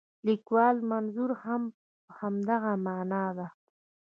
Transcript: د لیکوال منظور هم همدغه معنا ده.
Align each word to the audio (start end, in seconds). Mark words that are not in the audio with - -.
د 0.03 0.03
لیکوال 0.27 0.77
منظور 0.91 1.31
هم 1.43 1.61
همدغه 2.17 2.71
معنا 2.85 3.25
ده. 3.37 3.47